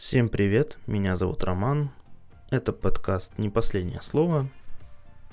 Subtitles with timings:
[0.00, 1.90] Всем привет, меня зовут Роман.
[2.50, 4.48] Это подкаст «Не последнее слово»,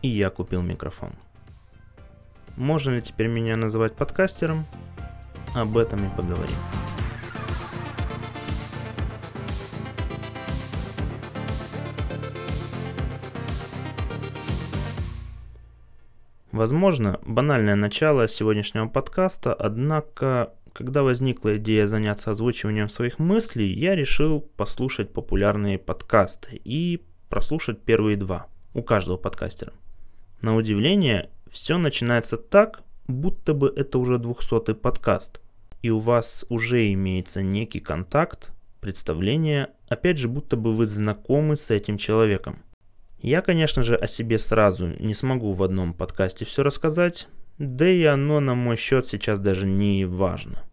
[0.01, 1.13] и я купил микрофон.
[2.58, 4.66] Можно ли теперь меня называть подкастером?
[5.56, 6.54] Об этом и поговорим.
[16.52, 24.41] Возможно, банальное начало сегодняшнего подкаста, однако когда возникла идея заняться озвучиванием своих мыслей, я решил
[24.41, 28.45] послушать популярные подкасты и прослушать первые два
[28.76, 29.73] у каждого подкастера.
[30.41, 35.41] На удивление, все начинается так, будто бы это уже 200 подкаст,
[35.82, 41.71] и у вас уже имеется некий контакт, представление, опять же, будто бы вы знакомы с
[41.71, 42.62] этим человеком.
[43.20, 47.27] Я, конечно же, о себе сразу не смогу в одном подкасте все рассказать,
[47.58, 50.64] да и оно на мой счет сейчас даже не важно.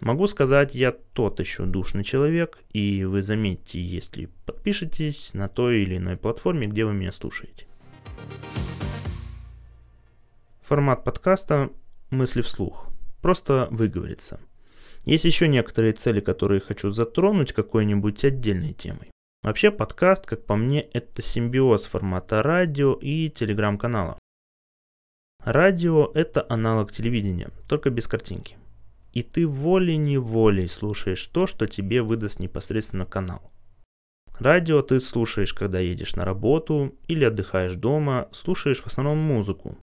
[0.00, 5.96] Могу сказать, я тот еще душный человек, и вы заметите, если подпишетесь на той или
[5.96, 7.66] иной платформе, где вы меня слушаете.
[10.60, 11.70] Формат подкаста
[12.10, 12.88] «Мысли вслух».
[13.22, 14.38] Просто выговориться.
[15.04, 19.10] Есть еще некоторые цели, которые хочу затронуть какой-нибудь отдельной темой.
[19.42, 24.18] Вообще подкаст, как по мне, это симбиоз формата радио и телеграм-канала.
[25.46, 28.56] Радио– это аналог телевидения, только без картинки.
[29.12, 33.52] И ты волей-неволей слушаешь то, что тебе выдаст непосредственно канал.
[34.40, 39.78] Радио ты слушаешь, когда едешь на работу или отдыхаешь дома, слушаешь в основном музыку.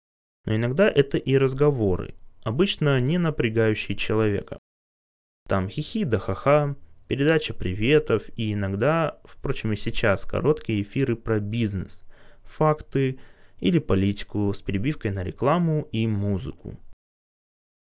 [0.46, 2.14] Но иногда это и разговоры,
[2.44, 4.58] обычно не напрягающие человека.
[5.48, 6.76] Там хихи да ха-ха,
[7.08, 12.04] передача приветов и иногда, впрочем и сейчас, короткие эфиры про бизнес,
[12.44, 13.18] факты
[13.60, 16.78] или политику с перебивкой на рекламу и музыку.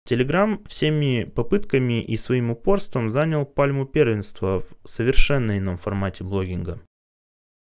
[0.08, 6.80] Телеграм всеми попытками и своим упорством занял пальму первенства в совершенно ином формате блогинга.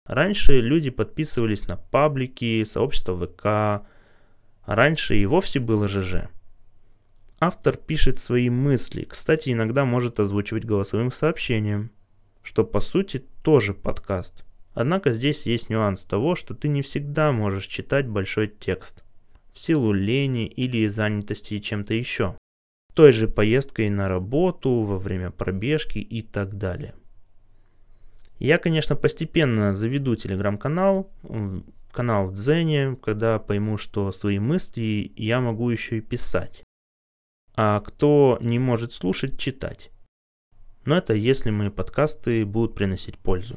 [0.07, 3.85] Раньше люди подписывались на паблики, сообщества ВК, а
[4.65, 6.31] раньше и вовсе было ЖЖ.
[7.41, 11.91] Автор пишет свои мысли, кстати, иногда может озвучивать голосовым сообщением,
[12.43, 14.45] что по сути тоже подкаст.
[14.75, 19.03] Однако здесь есть нюанс того, что ты не всегда можешь читать большой текст,
[19.53, 22.37] в силу лени или занятости чем-то еще,
[22.95, 26.95] той же поездкой на работу, во время пробежки и так далее.
[28.39, 31.11] Я, конечно, постепенно заведу телеграм-канал,
[31.93, 36.63] канал в Дзене, когда пойму, что свои мысли я могу еще и писать
[37.63, 39.91] а кто не может слушать, читать.
[40.87, 43.57] Но это если мои подкасты будут приносить пользу.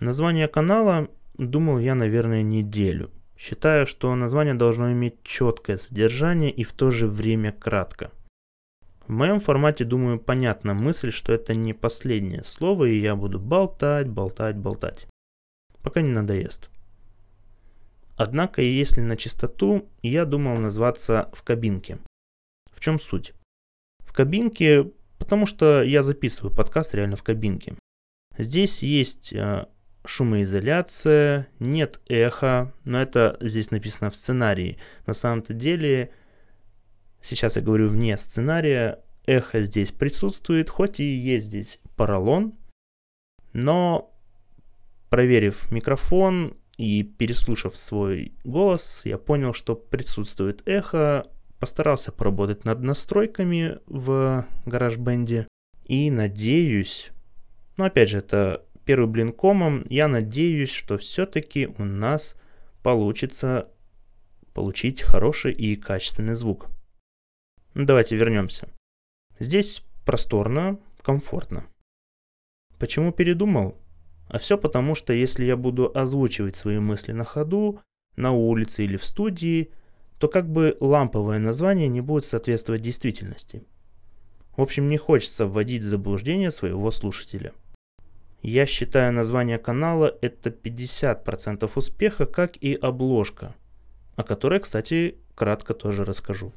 [0.00, 1.08] Название канала
[1.38, 3.10] думал я, наверное, неделю.
[3.36, 8.10] Считаю, что название должно иметь четкое содержание и в то же время кратко.
[9.06, 14.08] В моем формате, думаю, понятна мысль, что это не последнее слово, и я буду болтать,
[14.08, 15.06] болтать, болтать.
[15.82, 16.70] Пока не надоест.
[18.16, 21.98] Однако, если на чистоту, я думал назваться «В кабинке».
[22.72, 23.32] В чем суть?
[24.00, 27.76] В кабинке, потому что я записываю подкаст реально в кабинке.
[28.38, 29.66] Здесь есть э,
[30.06, 34.78] шумоизоляция, нет эха, но это здесь написано в сценарии.
[35.06, 36.10] На самом-то деле,
[37.22, 42.54] сейчас я говорю вне сценария, эхо здесь присутствует, хоть и есть здесь поролон,
[43.52, 44.12] но
[45.08, 51.26] проверив микрофон, и переслушав свой голос, я понял, что присутствует эхо,
[51.58, 55.46] постарался поработать над настройками в GarageBand
[55.84, 57.12] и надеюсь,
[57.76, 62.36] ну опять же, это первый блин комом, я надеюсь, что все-таки у нас
[62.82, 63.68] получится
[64.54, 66.68] получить хороший и качественный звук.
[67.74, 68.68] Давайте вернемся.
[69.38, 71.66] Здесь просторно, комфортно.
[72.78, 73.76] Почему передумал?
[74.28, 77.80] А все потому, что если я буду озвучивать свои мысли на ходу,
[78.16, 79.72] на улице или в студии,
[80.18, 83.64] то как бы ламповое название не будет соответствовать действительности.
[84.56, 87.52] В общем, не хочется вводить в заблуждение своего слушателя.
[88.42, 93.54] Я считаю название канала это 50% успеха, как и обложка,
[94.14, 96.52] о которой, кстати, кратко тоже расскажу.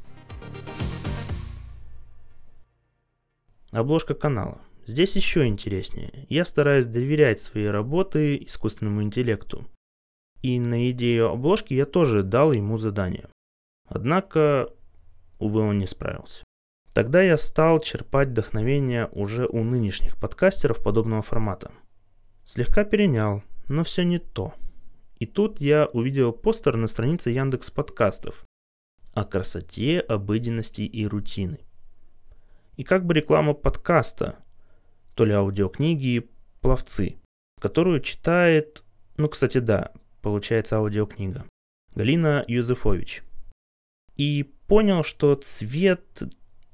[3.71, 4.61] Обложка канала.
[4.85, 6.25] Здесь еще интереснее.
[6.29, 9.67] Я стараюсь доверять свои работы искусственному интеллекту.
[10.41, 13.29] И на идею обложки я тоже дал ему задание.
[13.87, 14.73] Однако,
[15.37, 16.43] увы, он не справился.
[16.93, 21.71] Тогда я стал черпать вдохновение уже у нынешних подкастеров подобного формата.
[22.45, 24.53] Слегка перенял, но все не то.
[25.19, 28.45] И тут я увидел постер на странице Яндекс подкастов
[29.13, 31.59] о красоте, обыденности и рутины.
[32.77, 34.37] И как бы реклама подкаста–
[35.19, 36.29] то ли аудиокниги
[36.61, 37.17] «Пловцы»,
[37.59, 38.85] которую читает,
[39.17, 39.91] ну, кстати, да,
[40.21, 41.43] получается аудиокнига,
[41.93, 43.23] Галина Юзефович.
[44.15, 46.23] И понял, что цвет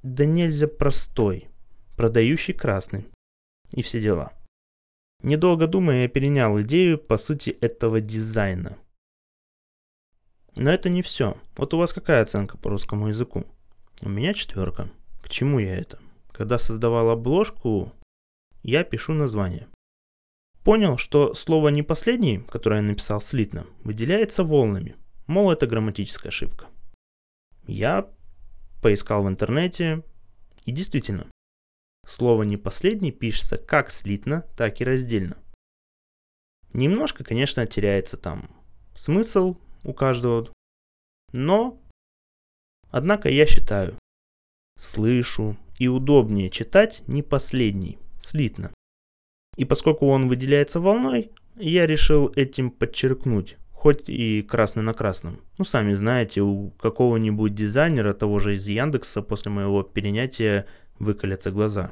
[0.05, 1.47] да нельзя простой,
[1.97, 3.07] продающий красный
[3.71, 4.33] и все дела.
[5.23, 8.77] Недолго думая, я перенял идею, по сути, этого дизайна.
[10.55, 11.37] Но это не все.
[11.57, 13.45] Вот у вас какая оценка по русскому языку?
[14.03, 14.89] У меня четверка.
[15.23, 15.99] К чему я это?
[16.31, 17.91] Когда создавал обложку,
[18.61, 19.67] я пишу название.
[20.63, 24.95] Понял, что слово «не последний», которое я написал слитно, выделяется волнами.
[25.25, 26.67] Мол, это грамматическая ошибка.
[27.65, 28.07] Я
[28.85, 30.03] поискал в интернете,
[30.65, 31.25] и действительно,
[32.05, 35.39] слово «не последний» пишется как слитно, так и раздельно.
[36.71, 38.47] Немножко, конечно, теряется там
[38.95, 40.53] смысл у каждого,
[41.33, 41.81] но,
[42.91, 43.97] однако я считаю,
[44.77, 48.71] слышу и удобнее читать не последний, слитно.
[49.57, 55.41] И поскольку он выделяется волной, я решил этим подчеркнуть, хоть и красный на красном.
[55.59, 60.65] Ну, сами знаете, у какого-нибудь дизайнера, того же из Яндекса, после моего перенятия
[60.97, 61.91] выколятся глаза.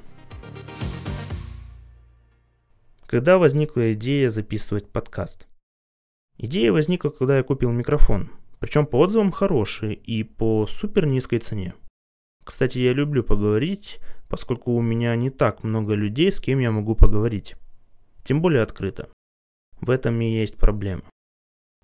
[3.05, 5.47] Когда возникла идея записывать подкаст?
[6.37, 8.31] Идея возникла, когда я купил микрофон.
[8.59, 11.75] Причем по отзывам хороший и по супер низкой цене.
[12.43, 16.95] Кстати, я люблю поговорить, поскольку у меня не так много людей, с кем я могу
[16.95, 17.55] поговорить.
[18.23, 19.09] Тем более открыто.
[19.79, 21.03] В этом и есть проблема.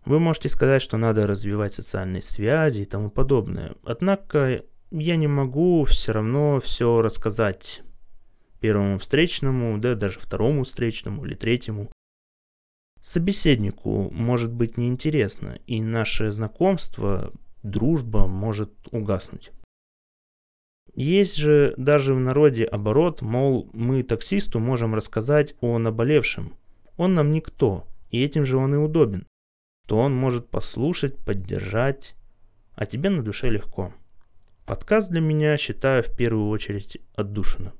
[0.05, 3.75] Вы можете сказать, что надо развивать социальные связи и тому подобное.
[3.83, 7.81] Однако я не могу все равно все рассказать
[8.59, 11.89] первому встречному, да даже второму встречному или третьему.
[13.01, 17.31] Собеседнику может быть неинтересно, и наше знакомство,
[17.63, 19.51] дружба может угаснуть.
[20.95, 26.57] Есть же даже в народе оборот, мол, мы таксисту можем рассказать о наболевшем.
[26.97, 29.25] Он нам никто, и этим же он и удобен.
[29.89, 32.15] То он может послушать, поддержать,
[32.75, 33.91] а тебе на душе легко.
[34.67, 37.73] Подкаст для меня считаю в первую очередь отдушина.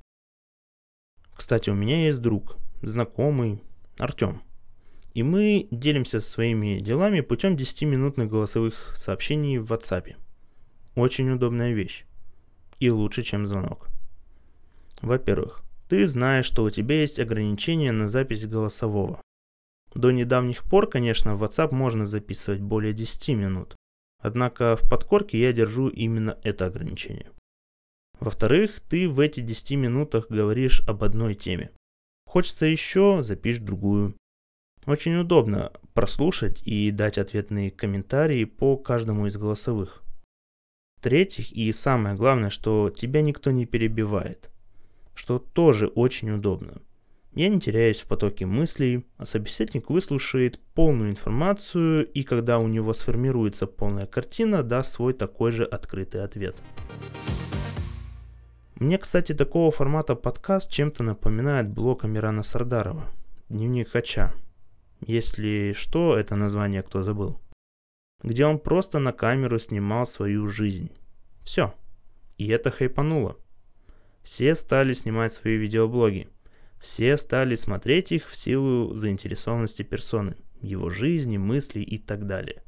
[1.36, 3.62] Кстати, у меня есть друг, знакомый,
[3.96, 4.42] Артем.
[5.14, 10.16] И мы делимся своими делами путем 10-минутных голосовых сообщений в WhatsApp.
[10.96, 12.06] Очень удобная вещь
[12.80, 13.88] и лучше, чем звонок.
[15.00, 19.20] Во-первых, ты знаешь, что у тебя есть ограничения на запись голосового.
[19.94, 23.76] До недавних пор, конечно, в WhatsApp можно записывать более 10 минут.
[24.22, 27.30] Однако в подкорке я держу именно это ограничение.
[28.20, 31.70] Во-вторых, ты в эти 10 минутах говоришь об одной теме.
[32.26, 34.14] Хочется еще, запишь другую.
[34.86, 40.02] Очень удобно прослушать и дать ответные комментарии по каждому из голосовых.
[40.98, 44.50] В-третьих, и самое главное, что тебя никто не перебивает,
[45.14, 46.82] что тоже очень удобно.
[47.32, 52.92] Я не теряюсь в потоке мыслей, а собеседник выслушает полную информацию и когда у него
[52.92, 56.56] сформируется полная картина, даст свой такой же открытый ответ.
[58.74, 63.04] Мне, кстати, такого формата подкаст чем-то напоминает блог Амирана Сардарова
[63.48, 64.32] «Дневник Хача».
[65.06, 67.38] Если что, это название кто забыл
[68.22, 70.90] где он просто на камеру снимал свою жизнь.
[71.42, 71.74] Все.
[72.38, 73.36] И это хайпануло.
[74.22, 76.28] Все стали снимать свои видеоблоги.
[76.80, 82.64] Все стали смотреть их в силу заинтересованности персоны, его жизни, мыслей и так далее.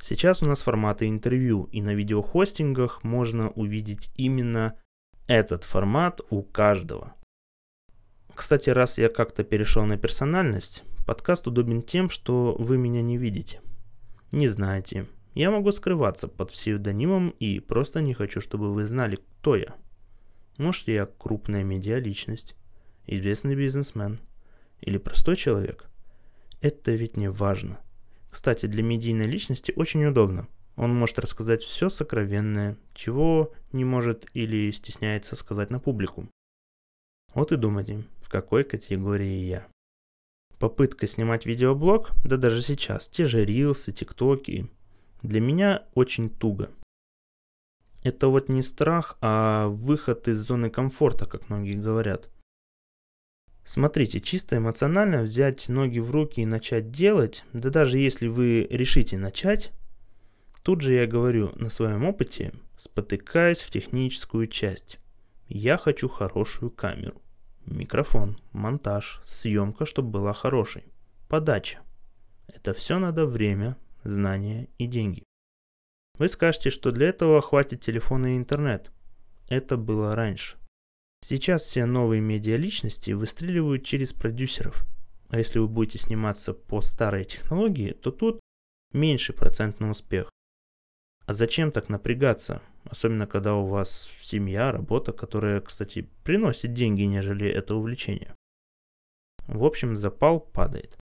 [0.00, 4.78] Сейчас у нас форматы интервью, и на видеохостингах можно увидеть именно
[5.26, 7.14] этот формат у каждого.
[8.34, 13.60] Кстати, раз я как-то перешел на персональность, подкаст удобен тем, что вы меня не видите–
[14.34, 19.54] не знаете, я могу скрываться под псевдонимом и просто не хочу, чтобы вы знали, кто
[19.54, 19.76] я.
[20.58, 22.56] Может, я крупная медиа-личность,
[23.06, 24.20] известный бизнесмен
[24.80, 25.88] или простой человек.
[26.60, 27.80] Это ведь не важно.
[28.30, 30.48] Кстати, для медийной личности очень удобно.
[30.76, 36.28] Он может рассказать все сокровенное, чего не может или стесняется сказать на публику.
[37.34, 39.66] Вот и думайте, в какой категории я.
[40.58, 44.70] Попытка снимать видеоблог, да даже сейчас, те же рилсы, тиктоки,
[45.22, 46.70] для меня очень туго.
[48.02, 52.30] Это вот не страх, а выход из зоны комфорта, как многие говорят.
[53.64, 59.16] Смотрите, чисто эмоционально взять ноги в руки и начать делать, да даже если вы решите
[59.16, 59.72] начать,
[60.62, 64.98] тут же я говорю на своем опыте, спотыкаясь в техническую часть.
[65.48, 67.22] Я хочу хорошую камеру.
[67.64, 70.84] Микрофон, монтаж, съемка, чтобы была хорошей.
[71.28, 71.78] Подача.
[72.46, 75.22] Это все надо время, знания и деньги.
[76.18, 78.90] Вы скажете, что для этого хватит телефона и интернет.
[79.48, 80.56] Это было раньше.
[81.26, 84.84] Сейчас все новые медиа-личности выстреливают через продюсеров.
[85.30, 88.40] А если вы будете сниматься по старой технологии, то тут
[88.92, 90.30] меньше процент на успех.
[91.24, 92.60] А зачем так напрягаться?
[92.84, 98.34] Особенно, когда у вас семья, работа, которая, кстати, приносит деньги, нежели это увлечение.
[99.46, 100.98] В общем, запал падает.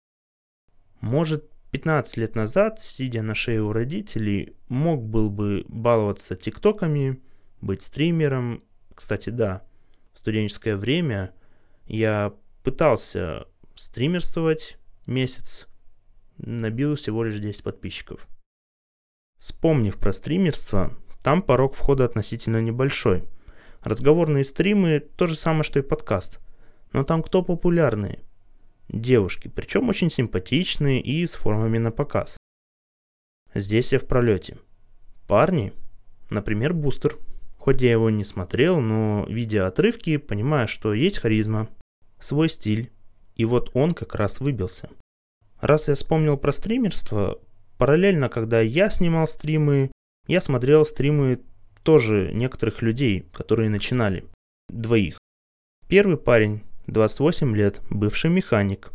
[1.00, 7.22] Может, 15 лет назад, сидя на шее у родителей, мог был бы баловаться тиктоками,
[7.62, 8.62] быть стримером.
[8.94, 9.64] Кстати, да,
[10.20, 11.34] студенческое время
[11.88, 12.34] я
[12.64, 15.68] пытался стримерствовать месяц,
[16.38, 18.28] набил всего лишь 10 подписчиков.
[19.40, 20.92] Вспомнив про стримерство,
[21.24, 23.30] там порог входа относительно небольшой.
[23.82, 26.40] Разговорные стримы– то же самое, что и подкаст.
[26.92, 28.20] Но там кто популярные?
[28.90, 32.36] Девушки, причем очень симпатичные и с формами на показ.
[33.54, 34.58] Здесь я в пролете.
[35.28, 35.72] Парни,
[36.30, 37.18] например, Бустер.
[37.70, 41.70] Хоть я его не смотрел, но видя отрывки, понимаю, что есть харизма,
[42.20, 42.92] свой стиль.
[43.36, 44.90] И вот он как раз выбился.
[45.62, 47.40] Раз я вспомнил про стримерство,
[47.78, 49.92] Параллельно, когда я снимал стримы,
[50.26, 51.42] я смотрел стримы
[51.84, 54.26] тоже некоторых людей, которые начинали.
[54.70, 55.20] Двоих.
[55.88, 58.90] Первый парень, 28 лет, бывший механик.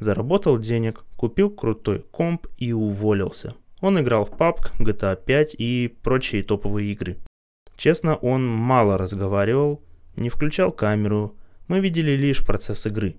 [0.00, 3.54] Заработал денег, купил крутой комп и уволился.
[3.80, 7.18] Он играл в PUBG, GTA 5 и прочие топовые игры.
[7.76, 9.82] Честно, он мало разговаривал,
[10.16, 11.36] не включал камеру,
[11.68, 13.16] мы видели лишь процесс игры.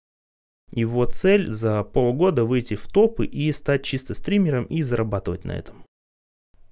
[0.72, 5.86] Его цель за полгода выйти в топы и стать чисто стримером и зарабатывать на этом.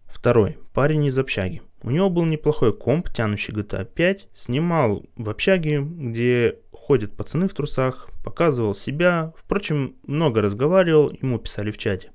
[0.05, 0.57] Второй.
[0.73, 1.61] Парень из общаги.
[1.83, 7.53] У него был неплохой комп, тянущий GTA 5, снимал в общаге, где ходят пацаны в
[7.53, 12.11] трусах, показывал себя, впрочем, много разговаривал, ему писали в чате.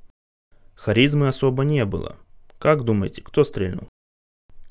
[0.74, 2.16] Харизмы особо не было.
[2.58, 3.88] Как думаете, кто стрельнул?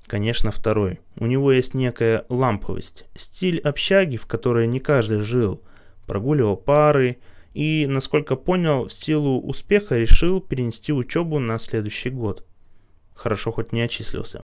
[0.10, 1.00] Конечно, второй.
[1.16, 5.64] У него есть некая ламповость, стиль общаги, в которой не каждый жил–
[6.10, 7.20] прогуливал пары
[7.54, 12.48] и, насколько понял, в силу успеха решил перенести учебу на следующий год.
[13.14, 14.42] Хорошо хоть не отчислился.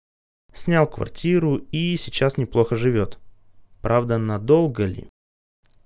[0.53, 3.17] Снял квартиру и сейчас неплохо живет.
[3.81, 5.09] Правда, надолго ли?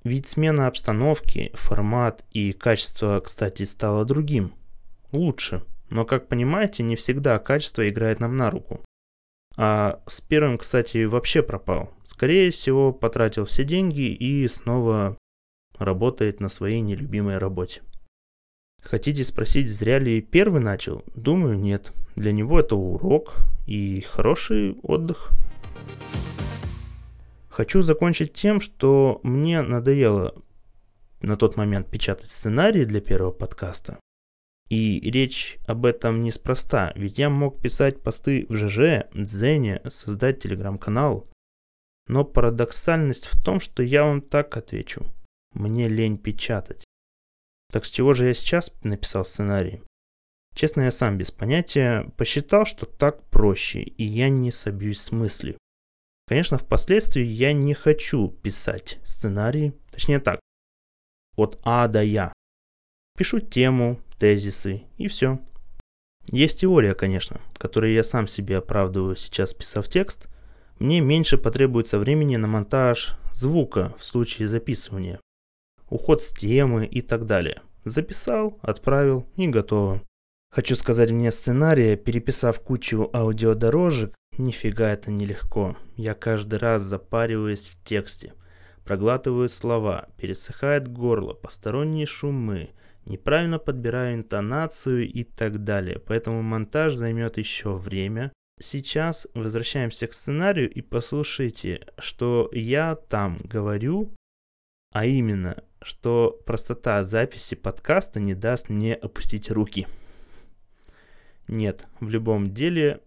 [0.03, 4.51] Ведь смена обстановки, формат и качество, кстати, стало другим.
[5.13, 5.63] Лучше.
[5.89, 8.81] Но, как понимаете, не всегда качество играет нам на руку.
[9.61, 11.91] А с первым, кстати, вообще пропал.
[12.05, 15.17] Скорее всего, потратил все деньги и снова
[15.77, 17.81] работает на своей нелюбимой работе.
[18.81, 21.03] Хотите спросить, зря ли первый начал?
[21.13, 21.91] Думаю, нет.
[22.15, 23.33] Для него это урок
[23.67, 25.31] и хороший отдых.
[27.49, 30.41] Хочу закончить тем, что мне надоело
[31.19, 33.99] на тот момент печатать сценарий для первого подкаста.
[34.69, 41.27] И речь об этом неспроста, ведь я мог писать посты в ЖЖ, Дзене, создать телеграм-канал.
[42.07, 45.05] Но парадоксальность в том, что я вам так отвечу–
[45.53, 46.83] мне лень печатать.
[47.71, 49.81] Так с чего же я сейчас написал сценарий?
[50.55, 55.57] Честно, я сам без понятия посчитал, что так проще, и я не собьюсь с мысли.
[56.27, 60.39] Конечно, впоследствии я не хочу писать сценарий, точнее так,
[61.35, 62.33] от А до Я.
[63.17, 65.39] Пишу тему, тезисы и все.
[66.27, 70.27] Есть теория, конечно, которой я сам себе оправдываю сейчас, писав текст.
[70.77, 75.19] Мне меньше потребуется времени на монтаж звука в случае записывания
[75.89, 77.61] уход с темы и так далее.
[77.85, 80.01] Записал, отправил и готово.
[80.51, 85.75] Хочу сказать, мне сценария, переписав кучу аудиодорожек, нифига это нелегко.
[85.95, 88.33] Я каждый раз запариваюсь в тексте.
[88.83, 92.71] Проглатываю слова, пересыхает горло, посторонние шумы,
[93.09, 95.99] неправильно подбираю интонацию и так далее.
[95.99, 98.31] Поэтому монтаж займет еще время.
[98.61, 104.13] Сейчас возвращаемся к сценарию и послушайте, что я там говорю,
[104.93, 109.87] а именно что простота записи подкаста не даст мне опустить руки.
[111.47, 113.01] Нет, в любом деле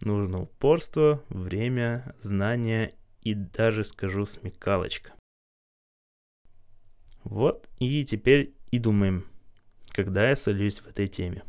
[0.00, 5.12] нужно упорство, время, знания и даже, скажу, смекалочка.
[7.24, 9.24] Вот и теперь и думаем,
[9.98, 11.42] когда я солюсь в этой теме.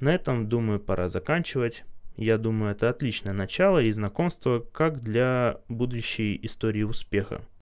[0.00, 1.84] На этом, думаю, пора заканчивать.
[2.16, 7.42] Я думаю, это отличное начало и знакомство как для будущей истории успеха–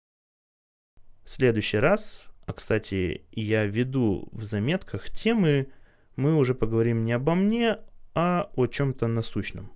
[1.23, 5.71] в следующий раз, а кстати, я веду в заметках темы,
[6.15, 7.79] мы уже поговорим не обо мне,
[8.15, 9.71] а о чем-то насущном.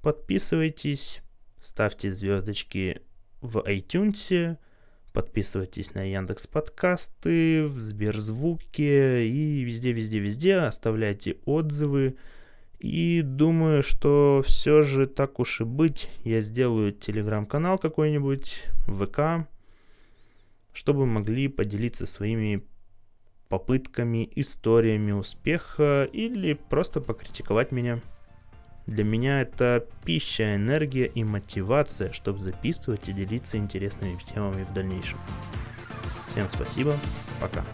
[0.00, 1.20] Подписывайтесь,
[1.60, 3.02] ставьте звездочки
[3.40, 4.58] в iTunes,
[5.12, 12.16] подписывайтесь на Яндекс подкасты, в Сберзвуке и везде-везде-везде оставляйте отзывы.
[12.78, 19.46] И думаю, что все же так уж и быть, я сделаю телеграм-канал какой-нибудь, ВК,
[20.72, 22.64] чтобы могли поделиться своими
[23.48, 28.00] попытками, историями успеха или просто покритиковать меня.
[28.86, 35.18] Для меня это пища, энергия и мотивация, чтобы записывать и делиться интересными темами в дальнейшем.
[36.28, 36.96] Всем спасибо,
[37.40, 37.64] пока.